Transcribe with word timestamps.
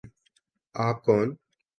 آپ 0.75 1.03
کون 1.05 1.27